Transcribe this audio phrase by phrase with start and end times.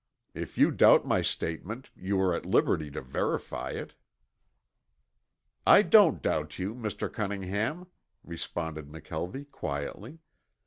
[0.33, 3.93] If you doubt my statement you are at liberty to verify it."
[5.63, 7.07] "I don't doubt you, Mr.
[7.13, 7.85] Cunningham,"
[8.23, 10.17] responded McKelvie quietly.